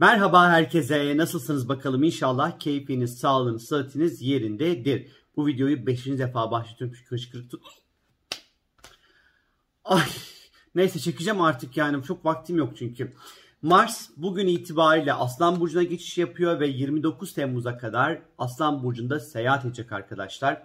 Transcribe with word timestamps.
Merhaba 0.00 0.48
herkese. 0.48 1.16
Nasılsınız 1.16 1.68
bakalım? 1.68 2.02
İnşallah 2.02 2.58
keyfiniz, 2.58 3.18
sağlığınız, 3.18 3.64
sıhhatiniz 3.64 4.22
yerindedir. 4.22 5.08
Bu 5.36 5.46
videoyu 5.46 5.86
5. 5.86 6.06
defa 6.06 6.50
başlatıyorum 6.50 6.96
çünkü 6.98 7.10
hıçkırık 7.10 7.50
tut. 7.50 7.62
Ay, 9.84 10.02
neyse 10.74 10.98
çekeceğim 10.98 11.40
artık 11.40 11.76
yani. 11.76 12.02
Çok 12.02 12.24
vaktim 12.24 12.56
yok 12.56 12.72
çünkü. 12.76 13.12
Mars 13.62 14.10
bugün 14.16 14.46
itibariyle 14.46 15.12
Aslan 15.12 15.60
Burcu'na 15.60 15.82
geçiş 15.82 16.18
yapıyor 16.18 16.60
ve 16.60 16.66
29 16.66 17.34
Temmuz'a 17.34 17.78
kadar 17.78 18.22
Aslan 18.38 18.82
Burcu'nda 18.82 19.20
seyahat 19.20 19.64
edecek 19.64 19.92
arkadaşlar. 19.92 20.62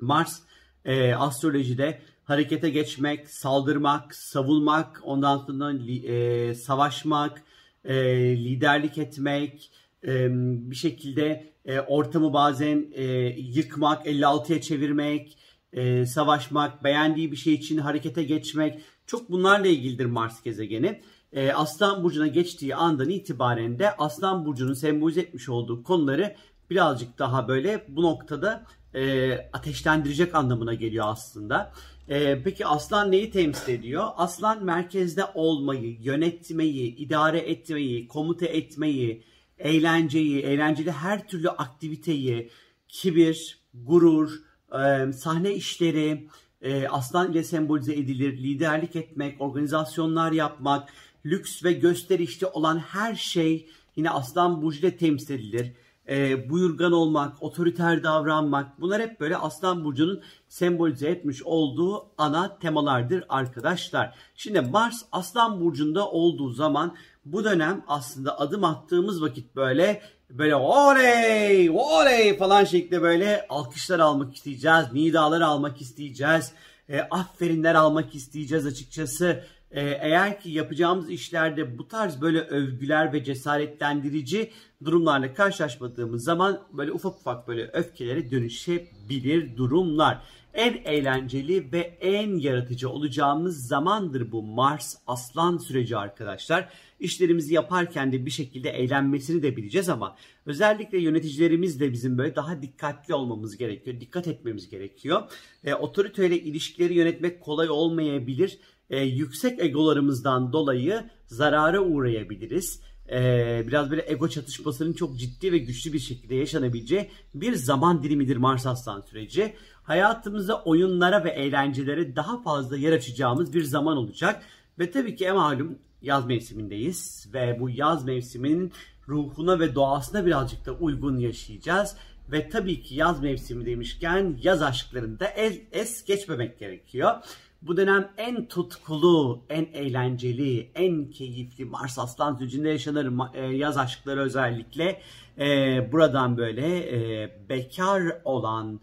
Mars 0.00 0.40
e, 0.84 1.14
astrolojide 1.14 2.02
harekete 2.24 2.70
geçmek, 2.70 3.30
saldırmak, 3.30 4.14
savunmak, 4.14 5.00
ondan 5.04 5.38
sonra 5.38 5.72
e, 5.72 6.54
savaşmak, 6.54 7.42
e, 7.88 7.94
liderlik 8.36 8.98
etmek, 8.98 9.70
e, 10.06 10.28
bir 10.70 10.76
şekilde 10.76 11.52
e, 11.64 11.80
ortamı 11.80 12.32
bazen 12.32 12.86
e, 12.92 13.04
yıkmak, 13.38 14.06
56'ya 14.06 14.60
çevirmek, 14.60 15.38
e, 15.72 16.06
savaşmak, 16.06 16.84
beğendiği 16.84 17.32
bir 17.32 17.36
şey 17.36 17.54
için 17.54 17.78
harekete 17.78 18.22
geçmek. 18.22 18.80
Çok 19.06 19.30
bunlarla 19.30 19.66
ilgilidir 19.66 20.06
Mars 20.06 20.42
gezegeni. 20.42 21.00
E, 21.32 21.52
Aslan 21.52 22.04
Burcu'na 22.04 22.26
geçtiği 22.26 22.74
andan 22.74 23.08
itibaren 23.08 23.78
de 23.78 23.96
Aslan 23.96 24.46
Burcu'nun 24.46 24.74
sembolize 24.74 25.20
etmiş 25.20 25.48
olduğu 25.48 25.82
konuları 25.82 26.36
birazcık 26.70 27.18
daha 27.18 27.48
böyle 27.48 27.84
bu 27.88 28.02
noktada 28.02 28.64
e, 28.94 29.32
ateşlendirecek 29.52 30.34
anlamına 30.34 30.74
geliyor 30.74 31.04
aslında. 31.08 31.72
E, 32.08 32.42
peki 32.42 32.66
aslan 32.66 33.12
neyi 33.12 33.30
temsil 33.30 33.72
ediyor? 33.72 34.08
Aslan 34.16 34.64
merkezde 34.64 35.24
olmayı, 35.34 35.96
yönetmeyi, 36.00 36.96
idare 36.96 37.38
etmeyi, 37.38 38.08
komuta 38.08 38.46
etmeyi, 38.46 39.24
eğlenceyi, 39.58 40.40
eğlenceli 40.40 40.92
her 40.92 41.28
türlü 41.28 41.50
aktiviteyi, 41.50 42.50
kibir, 42.88 43.58
gurur, 43.74 44.30
e, 44.72 45.12
sahne 45.12 45.54
işleri, 45.54 46.28
e, 46.62 46.88
aslan 46.88 47.32
ile 47.32 47.44
sembolize 47.44 47.94
edilir. 47.94 48.38
Liderlik 48.38 48.96
etmek, 48.96 49.40
organizasyonlar 49.40 50.32
yapmak, 50.32 50.88
lüks 51.26 51.64
ve 51.64 51.72
gösterişli 51.72 52.46
olan 52.46 52.78
her 52.78 53.14
şey 53.14 53.68
yine 53.96 54.10
aslan 54.10 54.62
burcu 54.62 54.78
ile 54.78 54.96
temsil 54.96 55.34
edilir 55.34 55.72
e, 56.08 56.50
buyurgan 56.50 56.92
olmak, 56.92 57.42
otoriter 57.42 58.02
davranmak 58.02 58.80
bunlar 58.80 59.02
hep 59.02 59.20
böyle 59.20 59.36
Aslan 59.36 59.84
Burcu'nun 59.84 60.22
sembolize 60.48 61.08
etmiş 61.08 61.42
olduğu 61.42 62.06
ana 62.18 62.58
temalardır 62.58 63.24
arkadaşlar. 63.28 64.14
Şimdi 64.34 64.60
Mars 64.60 65.02
Aslan 65.12 65.60
Burcu'nda 65.60 66.10
olduğu 66.10 66.50
zaman 66.50 66.96
bu 67.24 67.44
dönem 67.44 67.84
aslında 67.88 68.40
adım 68.40 68.64
attığımız 68.64 69.22
vakit 69.22 69.56
böyle 69.56 70.02
böyle 70.30 70.56
oley 70.56 71.70
oley 71.70 72.36
falan 72.36 72.64
şeklinde 72.64 73.02
böyle 73.02 73.46
alkışlar 73.48 73.98
almak 73.98 74.36
isteyeceğiz, 74.36 74.92
nidalar 74.92 75.40
almak 75.40 75.80
isteyeceğiz, 75.80 76.52
e, 76.88 77.00
afferinler 77.00 77.74
almak 77.74 78.14
isteyeceğiz 78.14 78.66
açıkçası. 78.66 79.44
E, 79.70 79.80
eğer 79.80 80.40
ki 80.40 80.50
yapacağımız 80.50 81.10
işlerde 81.10 81.78
bu 81.78 81.88
tarz 81.88 82.20
böyle 82.20 82.40
övgüler 82.40 83.12
ve 83.12 83.24
cesaretlendirici 83.24 84.50
durumlarla 84.84 85.34
karşılaşmadığımız 85.34 86.24
zaman 86.24 86.62
böyle 86.72 86.92
ufak 86.92 87.14
ufak 87.14 87.48
böyle 87.48 87.70
öfkelere 87.72 88.30
dönüşebilir 88.30 89.56
durumlar. 89.56 90.22
En 90.54 90.80
eğlenceli 90.84 91.72
ve 91.72 91.78
en 92.00 92.36
yaratıcı 92.36 92.90
olacağımız 92.90 93.66
zamandır 93.66 94.32
bu 94.32 94.42
Mars 94.42 94.96
Aslan 95.06 95.58
süreci 95.58 95.96
arkadaşlar. 95.96 96.68
İşlerimizi 97.00 97.54
yaparken 97.54 98.12
de 98.12 98.26
bir 98.26 98.30
şekilde 98.30 98.70
eğlenmesini 98.70 99.42
de 99.42 99.56
bileceğiz 99.56 99.88
ama 99.88 100.16
özellikle 100.46 100.98
yöneticilerimiz 100.98 101.80
de 101.80 101.92
bizim 101.92 102.18
böyle 102.18 102.36
daha 102.36 102.62
dikkatli 102.62 103.14
olmamız 103.14 103.56
gerekiyor. 103.56 104.00
Dikkat 104.00 104.28
etmemiz 104.28 104.68
gerekiyor. 104.68 105.22
E, 105.64 105.74
otoriteyle 105.74 106.40
ilişkileri 106.40 106.94
yönetmek 106.94 107.40
kolay 107.40 107.70
olmayabilir. 107.70 108.58
E, 108.90 109.00
yüksek 109.00 109.60
egolarımızdan 109.60 110.52
dolayı 110.52 111.04
zarara 111.26 111.80
uğrayabiliriz 111.80 112.80
e, 113.12 113.64
biraz 113.66 113.90
böyle 113.90 114.04
ego 114.12 114.28
çatışmasının 114.28 114.92
çok 114.92 115.18
ciddi 115.18 115.52
ve 115.52 115.58
güçlü 115.58 115.92
bir 115.92 115.98
şekilde 115.98 116.34
yaşanabileceği 116.34 117.10
bir 117.34 117.54
zaman 117.54 118.02
dilimidir 118.02 118.36
Mars 118.36 118.66
Aslan 118.66 119.00
süreci. 119.00 119.54
Hayatımızda 119.82 120.62
oyunlara 120.62 121.24
ve 121.24 121.30
eğlencelere 121.30 122.16
daha 122.16 122.42
fazla 122.42 122.76
yer 122.76 122.92
açacağımız 122.92 123.54
bir 123.54 123.62
zaman 123.62 123.96
olacak. 123.96 124.42
Ve 124.78 124.90
tabii 124.90 125.16
ki 125.16 125.32
malum 125.32 125.78
yaz 126.02 126.26
mevsimindeyiz 126.26 127.28
ve 127.34 127.56
bu 127.60 127.70
yaz 127.70 128.04
mevsiminin 128.04 128.72
ruhuna 129.08 129.60
ve 129.60 129.74
doğasına 129.74 130.26
birazcık 130.26 130.66
da 130.66 130.72
uygun 130.72 131.18
yaşayacağız. 131.18 131.96
Ve 132.32 132.48
tabii 132.48 132.82
ki 132.82 132.94
yaz 132.94 133.22
mevsimi 133.22 133.66
demişken 133.66 134.38
yaz 134.42 134.62
aşklarında 134.62 135.26
es, 135.26 135.60
es 135.72 136.04
geçmemek 136.04 136.58
gerekiyor. 136.58 137.14
Bu 137.62 137.76
dönem 137.76 138.08
en 138.16 138.48
tutkulu, 138.48 139.44
en 139.48 139.68
eğlenceli, 139.72 140.70
en 140.74 141.10
keyifli 141.10 141.64
Mars 141.64 141.98
Aslan 141.98 142.36
sürecinde 142.36 142.68
yaşanır 142.68 143.34
e, 143.34 143.56
yaz 143.56 143.78
aşkları 143.78 144.20
özellikle. 144.20 145.02
E, 145.38 145.48
buradan 145.92 146.36
böyle 146.36 146.78
e, 146.78 147.30
bekar 147.48 148.02
olan 148.24 148.80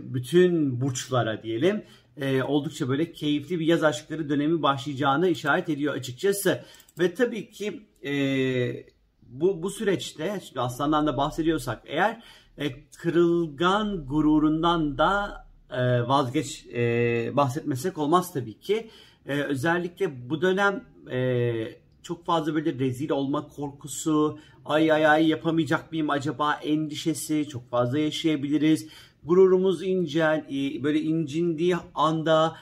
bütün 0.00 0.80
burçlara 0.80 1.42
diyelim 1.42 1.84
oldukça 2.46 2.88
böyle 2.88 3.12
keyifli 3.12 3.60
bir 3.60 3.66
yaz 3.66 3.84
aşkları 3.84 4.28
dönemi 4.28 4.62
başlayacağını 4.62 5.28
işaret 5.28 5.68
ediyor 5.68 5.94
açıkçası. 5.94 6.64
Ve 6.98 7.14
tabii 7.14 7.50
ki 7.50 7.86
bu, 9.22 9.62
bu 9.62 9.70
süreçte 9.70 10.40
şimdi 10.48 10.60
aslandan 10.60 11.06
da 11.06 11.16
bahsediyorsak 11.16 11.82
eğer 11.86 12.22
kırılgan 12.98 14.06
gururundan 14.06 14.98
da 14.98 15.43
e, 15.74 16.08
vazgeç 16.08 16.66
e, 16.74 16.82
bahsetmesek 17.36 17.98
olmaz 17.98 18.32
tabii 18.32 18.58
ki. 18.58 18.90
E, 19.26 19.40
özellikle 19.40 20.30
bu 20.30 20.42
dönem 20.42 20.84
çok 22.02 22.26
fazla 22.26 22.54
böyle 22.54 22.78
rezil 22.78 23.10
olma 23.10 23.48
korkusu, 23.48 24.38
ay 24.64 24.92
ay 24.92 25.06
ay 25.06 25.28
yapamayacak 25.28 25.92
mıyım 25.92 26.10
acaba 26.10 26.52
endişesi 26.52 27.48
çok 27.48 27.70
fazla 27.70 27.98
yaşayabiliriz. 27.98 28.88
Gururumuz 29.24 29.82
incel, 29.82 30.46
böyle 30.82 31.00
incindiği 31.00 31.76
anda 31.94 32.56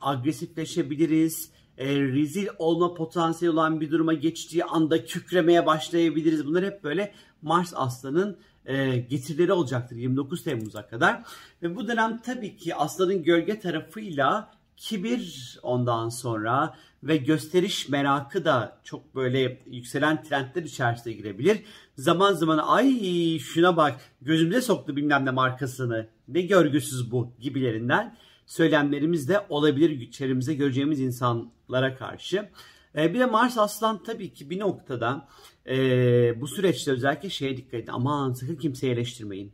agresifleşebiliriz. 0.00 1.50
rezil 1.78 2.46
olma 2.58 2.94
potansiyeli 2.94 3.54
olan 3.54 3.80
bir 3.80 3.90
duruma 3.90 4.12
geçtiği 4.12 4.64
anda 4.64 5.04
kükremeye 5.04 5.66
başlayabiliriz. 5.66 6.46
Bunlar 6.46 6.64
hep 6.64 6.84
böyle 6.84 7.12
Mars 7.42 7.72
Aslan'ın 7.76 8.36
e, 8.66 8.96
getirileri 8.96 9.52
olacaktır 9.52 9.96
29 9.96 10.44
Temmuz'a 10.44 10.86
kadar. 10.86 11.22
Ve 11.62 11.76
bu 11.76 11.88
dönem 11.88 12.18
tabii 12.18 12.56
ki 12.56 12.74
aslanın 12.74 13.22
gölge 13.22 13.60
tarafıyla 13.60 14.50
kibir 14.76 15.58
ondan 15.62 16.08
sonra 16.08 16.74
ve 17.02 17.16
gösteriş 17.16 17.88
merakı 17.88 18.44
da 18.44 18.80
çok 18.84 19.14
böyle 19.14 19.58
yükselen 19.66 20.22
trendler 20.22 20.62
içerisine 20.62 21.12
girebilir. 21.12 21.58
Zaman 21.96 22.32
zaman 22.32 22.58
ay 22.58 23.38
şuna 23.38 23.76
bak 23.76 24.00
gözümüze 24.22 24.60
soktu 24.60 24.96
bilmem 24.96 25.26
ne 25.26 25.30
markasını 25.30 26.08
ne 26.28 26.40
görgüsüz 26.40 27.10
bu 27.10 27.32
gibilerinden 27.40 28.16
söylemlerimiz 28.46 29.28
de 29.28 29.46
olabilir 29.48 30.10
çevremize 30.10 30.54
göreceğimiz 30.54 31.00
insanlara 31.00 31.96
karşı. 31.96 32.48
E, 32.96 33.14
bir 33.14 33.18
de 33.18 33.26
Mars 33.26 33.58
Aslan 33.58 34.02
tabii 34.02 34.34
ki 34.34 34.50
bir 34.50 34.60
noktada 34.60 35.28
e, 35.66 35.76
bu 36.40 36.48
süreçte 36.48 36.90
özellikle 36.90 37.30
şeye 37.30 37.56
dikkat 37.56 37.74
edin. 37.74 37.92
Aman 37.92 38.32
sakın 38.32 38.56
kimseyi 38.56 38.92
eleştirmeyin. 38.92 39.52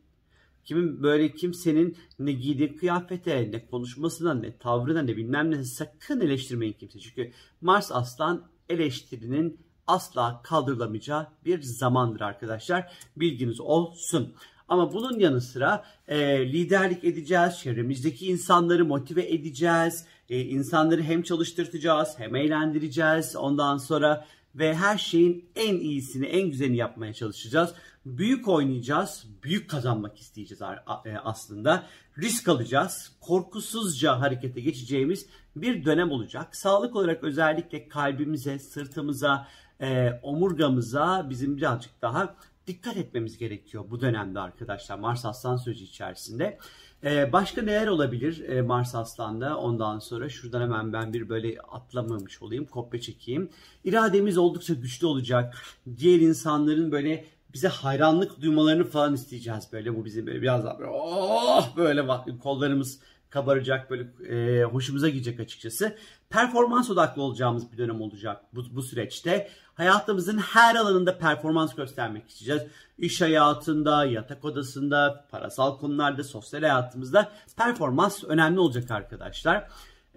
Kimin 0.65 1.03
böyle 1.03 1.33
kimsenin 1.33 1.97
ne 2.19 2.33
giydiği 2.33 2.77
kıyafete, 2.77 3.51
ne 3.53 3.67
konuşmasına, 3.67 4.35
ne 4.35 4.59
tavrına, 4.59 5.03
ne 5.03 5.17
bilmem 5.17 5.51
ne 5.51 5.65
sakın 5.65 6.21
eleştirmeyin 6.21 6.73
kimse. 6.73 6.99
Çünkü 6.99 7.33
Mars 7.61 7.93
Aslan 7.93 8.47
eleştirinin 8.69 9.61
asla 9.87 10.41
kaldırılamayacağı 10.43 11.27
bir 11.45 11.63
zamandır 11.63 12.21
arkadaşlar. 12.21 12.93
Bilginiz 13.17 13.61
olsun. 13.61 14.35
Ama 14.69 14.93
bunun 14.93 15.19
yanı 15.19 15.41
sıra 15.41 15.85
e, 16.09 16.53
liderlik 16.53 17.05
edeceğiz, 17.05 17.59
çevremizdeki 17.59 18.27
insanları 18.27 18.85
motive 18.85 19.35
edeceğiz, 19.35 20.07
e, 20.29 20.41
insanları 20.41 21.03
hem 21.03 21.23
çalıştırtacağız 21.23 22.15
hem 22.19 22.37
eğlendireceğiz. 22.37 23.37
Ondan 23.37 23.77
sonra 23.77 24.27
ve 24.55 24.75
her 24.75 24.99
şeyin 24.99 25.51
en 25.57 25.75
iyisini, 25.75 26.27
en 26.27 26.51
güzelini 26.51 26.77
yapmaya 26.77 27.15
çalışacağız. 27.15 27.75
Büyük 28.07 28.49
oynayacağız, 28.49 29.27
büyük 29.43 29.71
kazanmak 29.71 30.19
isteyeceğiz 30.19 30.63
e, 30.63 31.19
aslında. 31.25 31.87
Risk 32.19 32.49
alacağız, 32.49 33.13
korkusuzca 33.21 34.21
harekete 34.21 34.61
geçeceğimiz 34.61 35.27
bir 35.57 35.85
dönem 35.85 36.11
olacak. 36.11 36.57
Sağlık 36.57 36.97
olarak 36.97 37.25
özellikle 37.25 37.89
kalbimize, 37.89 38.59
sırtımıza, 38.59 39.49
e, 39.81 40.21
omurgamıza 40.23 41.27
bizim 41.31 41.57
birazcık 41.57 42.03
daha 42.03 42.37
dikkat 42.67 42.97
etmemiz 42.97 43.39
gerekiyor 43.39 43.85
bu 43.91 44.01
dönemde 44.01 44.41
arkadaşlar 44.41 44.99
Mars 44.99 45.25
Aslan 45.25 45.57
süreci 45.57 45.85
içerisinde. 45.85 46.59
Ee, 47.05 47.33
başka 47.33 47.63
neler 47.63 47.87
olabilir 47.87 48.49
e, 48.49 48.63
Mars 48.63 48.95
Aslan'da 48.95 49.59
ondan 49.59 49.99
sonra? 49.99 50.29
Şuradan 50.29 50.61
hemen 50.61 50.93
ben 50.93 51.13
bir 51.13 51.29
böyle 51.29 51.59
atlamamış 51.61 52.43
olayım, 52.43 52.67
kopya 52.67 53.01
çekeyim. 53.01 53.51
İrademiz 53.85 54.39
oldukça 54.39 54.75
güçlü 54.75 55.07
olacak. 55.07 55.57
Diğer 55.97 56.21
insanların 56.21 56.93
böyle 56.93 57.25
bize 57.55 57.69
hayranlık 57.69 58.41
duymalarını 58.41 58.85
falan 58.85 59.15
isteyeceğiz 59.15 59.69
böyle. 59.73 59.97
Bu 59.97 60.05
bizim 60.05 60.27
böyle 60.27 60.43
biraz 60.43 60.65
daha 60.65 60.79
böyle 60.79 60.91
oh 60.91 61.77
böyle 61.77 62.07
kollarımız 62.43 63.01
kabaracak 63.31 63.91
böyle 63.91 64.09
e, 64.35 64.65
hoşumuza 64.65 65.09
gidecek 65.09 65.41
açıkçası. 65.41 65.97
Performans 66.31 66.91
odaklı 66.91 67.23
olacağımız 67.23 67.73
bir 67.73 67.79
dönem 67.79 68.01
olacak 68.01 68.45
bu, 68.55 68.65
bu 68.71 68.83
süreçte. 68.83 69.51
Hayatımızın 69.75 70.39
her 70.39 70.75
alanında 70.75 71.19
performans 71.19 71.75
göstermek 71.75 72.29
isteyeceğiz. 72.29 72.63
İş 72.99 73.21
hayatında, 73.21 74.05
yatak 74.05 74.45
odasında, 74.45 75.27
parasal 75.31 75.79
konularda, 75.79 76.25
sosyal 76.25 76.61
hayatımızda 76.61 77.33
performans 77.57 78.25
önemli 78.25 78.61
olacak 78.61 78.91
arkadaşlar. 78.91 79.69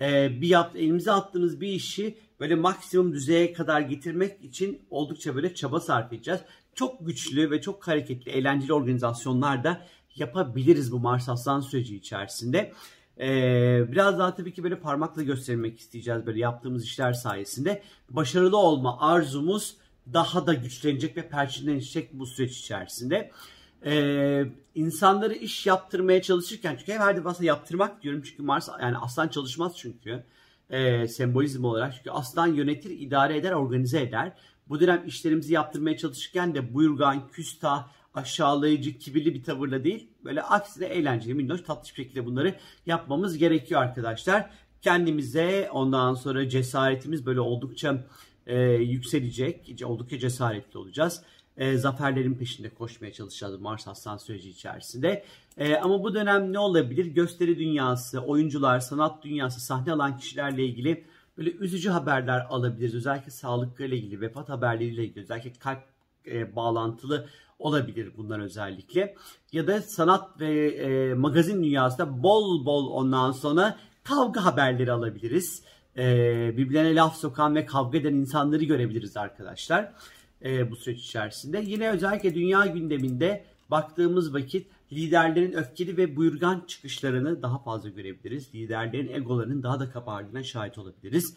Ee, 0.01 0.41
bir 0.41 0.47
yap, 0.47 0.75
elimize 0.75 1.11
attığımız 1.11 1.61
bir 1.61 1.67
işi 1.67 2.17
böyle 2.39 2.55
maksimum 2.55 3.13
düzeye 3.13 3.53
kadar 3.53 3.81
getirmek 3.81 4.43
için 4.43 4.81
oldukça 4.89 5.35
böyle 5.35 5.55
çaba 5.55 5.79
sarf 5.79 6.13
edeceğiz. 6.13 6.41
Çok 6.75 7.05
güçlü 7.07 7.51
ve 7.51 7.61
çok 7.61 7.87
hareketli, 7.87 8.31
eğlenceli 8.31 8.73
organizasyonlar 8.73 9.63
da 9.63 9.81
yapabiliriz 10.15 10.91
bu 10.91 10.99
Mars 10.99 11.29
Aslan 11.29 11.59
süreci 11.59 11.95
içerisinde. 11.95 12.73
Ee, 13.19 13.91
biraz 13.91 14.19
daha 14.19 14.35
tabii 14.35 14.53
ki 14.53 14.63
böyle 14.63 14.79
parmakla 14.79 15.23
göstermek 15.23 15.79
isteyeceğiz 15.79 16.25
böyle 16.25 16.39
yaptığımız 16.39 16.83
işler 16.83 17.13
sayesinde. 17.13 17.83
Başarılı 18.09 18.57
olma 18.57 19.01
arzumuz 19.01 19.75
daha 20.13 20.47
da 20.47 20.53
güçlenecek 20.53 21.17
ve 21.17 21.29
perçinlenecek 21.29 22.13
bu 22.13 22.25
süreç 22.25 22.59
içerisinde. 22.59 23.31
Ee, 23.85 24.45
insanları 24.75 25.33
iş 25.33 25.67
yaptırmaya 25.67 26.21
çalışırken 26.21 26.75
çünkü 26.79 26.91
her 26.91 27.17
defasında 27.17 27.47
yaptırmak 27.47 28.03
diyorum 28.03 28.21
çünkü 28.25 28.43
Mars 28.43 28.69
yani 28.81 28.97
aslan 28.97 29.27
çalışmaz 29.27 29.77
çünkü 29.77 30.23
e, 30.69 31.07
sembolizm 31.07 31.65
olarak 31.65 31.95
çünkü 31.95 32.09
aslan 32.11 32.47
yönetir, 32.47 32.89
idare 32.89 33.37
eder, 33.37 33.51
organize 33.51 34.01
eder. 34.01 34.33
Bu 34.69 34.79
dönem 34.79 35.03
işlerimizi 35.07 35.53
yaptırmaya 35.53 35.97
çalışırken 35.97 36.55
de 36.55 36.73
buyurgan, 36.73 37.27
küstah, 37.27 37.87
aşağılayıcı, 38.13 38.97
kibirli 38.97 39.33
bir 39.33 39.43
tavırla 39.43 39.83
değil, 39.83 40.07
böyle 40.25 40.41
aksine 40.41 40.85
eğlenceli, 40.85 41.33
minnoş, 41.33 41.61
tatlı 41.61 41.89
bir 41.89 42.03
şekilde 42.03 42.25
bunları 42.25 42.55
yapmamız 42.85 43.37
gerekiyor 43.37 43.81
arkadaşlar. 43.81 44.49
Kendimize 44.81 45.69
ondan 45.73 46.13
sonra 46.13 46.49
cesaretimiz 46.49 47.25
böyle 47.25 47.39
oldukça 47.39 48.07
e, 48.47 48.59
yükselecek, 48.71 49.81
oldukça 49.85 50.19
cesaretli 50.19 50.77
olacağız. 50.77 51.23
E, 51.57 51.77
zaferlerin 51.77 52.33
peşinde 52.33 52.69
koşmaya 52.69 53.13
çalışacağız 53.13 53.61
Mars 53.61 53.87
Aslan 53.87 54.17
süreci 54.17 54.49
içerisinde. 54.49 55.25
E, 55.57 55.75
ama 55.75 56.03
bu 56.03 56.13
dönem 56.13 56.53
ne 56.53 56.59
olabilir? 56.59 57.05
Gösteri 57.05 57.59
dünyası, 57.59 58.19
oyuncular, 58.19 58.79
sanat 58.79 59.23
dünyası, 59.23 59.61
sahne 59.61 59.91
alan 59.93 60.17
kişilerle 60.17 60.65
ilgili 60.65 61.03
böyle 61.37 61.51
üzücü 61.51 61.89
haberler 61.89 62.45
alabiliriz. 62.49 62.95
Özellikle 62.95 63.31
sağlıkla 63.31 63.85
ilgili, 63.85 64.21
vefat 64.21 64.49
haberleriyle 64.49 65.03
ilgili, 65.03 65.23
özellikle 65.23 65.51
kalp 65.59 65.83
e, 66.27 66.55
bağlantılı 66.55 67.27
olabilir 67.61 68.11
bunlar 68.17 68.39
özellikle. 68.39 69.15
Ya 69.51 69.67
da 69.67 69.81
sanat 69.81 70.39
ve 70.39 70.67
e, 70.67 71.13
magazin 71.13 71.63
dünyasında 71.63 72.23
bol 72.23 72.65
bol 72.65 72.91
ondan 72.91 73.31
sonra 73.31 73.77
kavga 74.03 74.45
haberleri 74.45 74.91
alabiliriz. 74.91 75.63
E, 75.97 76.03
birbirlerine 76.57 76.95
laf 76.95 77.15
sokan 77.15 77.55
ve 77.55 77.65
kavga 77.65 77.97
eden 77.97 78.13
insanları 78.13 78.63
görebiliriz 78.63 79.17
arkadaşlar 79.17 79.93
e, 80.45 80.71
bu 80.71 80.75
süreç 80.75 80.99
içerisinde. 80.99 81.63
Yine 81.65 81.89
özellikle 81.89 82.35
dünya 82.35 82.65
gündeminde 82.65 83.45
baktığımız 83.71 84.33
vakit 84.33 84.67
liderlerin 84.93 85.53
öfkeli 85.53 85.97
ve 85.97 86.15
buyurgan 86.15 86.63
çıkışlarını 86.67 87.41
daha 87.41 87.59
fazla 87.63 87.89
görebiliriz. 87.89 88.55
Liderlerin 88.55 89.13
egolarının 89.13 89.63
daha 89.63 89.79
da 89.79 89.89
kapardığına 89.89 90.43
şahit 90.43 90.77
olabiliriz 90.77 91.35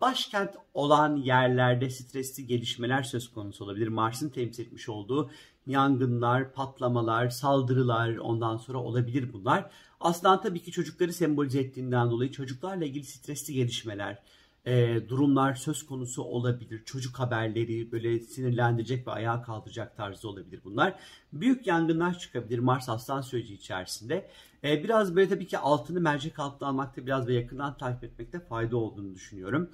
başkent 0.00 0.54
olan 0.74 1.16
yerlerde 1.16 1.90
stresli 1.90 2.46
gelişmeler 2.46 3.02
söz 3.02 3.32
konusu 3.32 3.64
olabilir. 3.64 3.88
Mars'ın 3.88 4.28
temsil 4.28 4.66
etmiş 4.66 4.88
olduğu 4.88 5.30
yangınlar, 5.70 6.52
patlamalar, 6.52 7.28
saldırılar 7.28 8.16
ondan 8.16 8.56
sonra 8.56 8.78
olabilir 8.78 9.32
bunlar. 9.32 9.70
Aslan 10.00 10.40
tabii 10.40 10.62
ki 10.62 10.72
çocukları 10.72 11.12
sembolize 11.12 11.60
ettiğinden 11.60 12.10
dolayı 12.10 12.32
çocuklarla 12.32 12.84
ilgili 12.84 13.04
stresli 13.04 13.54
gelişmeler, 13.54 14.22
e, 14.66 15.00
durumlar 15.08 15.54
söz 15.54 15.86
konusu 15.86 16.22
olabilir. 16.22 16.82
Çocuk 16.84 17.18
haberleri 17.18 17.92
böyle 17.92 18.20
sinirlendirecek 18.20 19.06
ve 19.06 19.10
ayağa 19.10 19.42
kaldıracak 19.42 19.96
tarzı 19.96 20.28
olabilir 20.28 20.60
bunlar. 20.64 20.94
Büyük 21.32 21.66
yangınlar 21.66 22.18
çıkabilir 22.18 22.58
Mars 22.58 22.88
Aslan 22.88 23.20
süreci 23.20 23.54
içerisinde. 23.54 24.30
E, 24.64 24.84
biraz 24.84 25.16
böyle 25.16 25.28
tabii 25.28 25.46
ki 25.46 25.58
altını 25.58 26.00
mercek 26.00 26.38
altına 26.38 26.68
almakta 26.68 27.06
biraz 27.06 27.28
ve 27.28 27.34
yakından 27.34 27.76
takip 27.76 28.04
etmekte 28.04 28.40
fayda 28.40 28.76
olduğunu 28.76 29.14
düşünüyorum. 29.14 29.70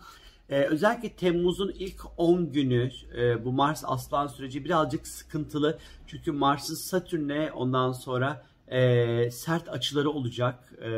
Ee, 0.51 0.63
özellikle 0.63 1.09
Temmuz'un 1.09 1.73
ilk 1.79 2.01
10 2.17 2.53
günü 2.53 2.91
e, 3.17 3.45
bu 3.45 3.53
Mars 3.53 3.83
Aslan 3.87 4.27
süreci 4.27 4.65
birazcık 4.65 5.07
sıkıntılı. 5.07 5.79
Çünkü 6.07 6.33
Mars'ın 6.33 6.75
Satürn'e 6.75 7.53
ondan 7.53 7.93
sonra 7.93 8.47
e, 8.69 9.31
sert 9.31 9.69
açıları 9.69 10.11
olacak 10.11 10.73
e, 10.81 10.91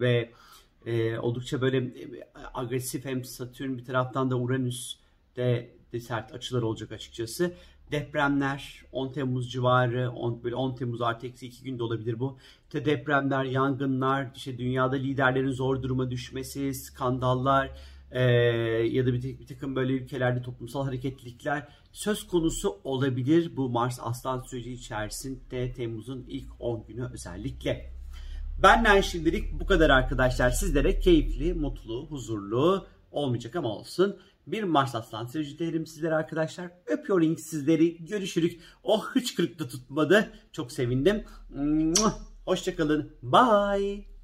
ve 0.00 0.30
e, 0.86 1.18
oldukça 1.18 1.60
böyle 1.60 1.76
e, 1.76 2.24
agresif 2.54 3.04
hem 3.04 3.24
Satürn 3.24 3.78
bir 3.78 3.84
taraftan 3.84 4.30
da 4.30 4.36
Uranüs 4.38 4.96
de, 5.36 5.70
de 5.92 6.00
sert 6.00 6.34
açılar 6.34 6.62
olacak 6.62 6.92
açıkçası. 6.92 7.52
Depremler 7.92 8.84
10 8.92 9.12
Temmuz 9.12 9.52
civarı 9.52 10.10
10, 10.10 10.44
böyle 10.44 10.54
10 10.54 10.74
Temmuz 10.74 11.02
artı 11.02 11.26
eksi 11.26 11.46
2 11.46 11.64
günde 11.64 11.82
olabilir 11.82 12.20
bu. 12.20 12.38
İşte 12.64 12.84
depremler, 12.84 13.44
yangınlar, 13.44 14.26
işte 14.36 14.58
dünyada 14.58 14.96
liderlerin 14.96 15.50
zor 15.50 15.82
duruma 15.82 16.10
düşmesi, 16.10 16.74
skandallar, 16.74 17.70
e, 18.10 18.22
ya 18.90 19.06
da 19.06 19.12
bir, 19.12 19.22
bir 19.22 19.46
takım 19.46 19.76
böyle 19.76 19.92
ülkelerde 19.92 20.42
toplumsal 20.42 20.84
hareketlilikler 20.84 21.68
söz 21.92 22.26
konusu 22.26 22.80
olabilir 22.84 23.56
bu 23.56 23.68
Mars 23.68 23.98
Aslan 24.02 24.40
süreci 24.40 24.72
içerisinde 24.72 25.72
Temmuz'un 25.72 26.24
ilk 26.28 26.48
10 26.58 26.86
günü 26.86 27.08
özellikle. 27.12 27.90
Benden 28.62 29.00
şimdilik 29.00 29.60
bu 29.60 29.66
kadar 29.66 29.90
arkadaşlar. 29.90 30.50
Sizlere 30.50 30.98
keyifli, 30.98 31.54
mutlu, 31.54 32.06
huzurlu 32.06 32.86
olmayacak 33.12 33.56
ama 33.56 33.68
olsun. 33.68 34.16
Bir 34.46 34.62
Mars 34.62 34.94
Aslan 34.94 35.26
süreci 35.26 35.58
dilerim 35.58 35.86
sizlere 35.86 36.14
arkadaşlar. 36.14 36.70
Öpüyorum 36.86 37.38
sizleri. 37.38 38.04
Görüşürük. 38.04 38.60
O 38.82 38.94
oh, 38.94 39.04
hıçkırık 39.04 39.58
da 39.58 39.68
tutmadı. 39.68 40.32
Çok 40.52 40.72
sevindim. 40.72 41.24
Hoşçakalın. 42.44 43.12
Bye. 43.22 44.19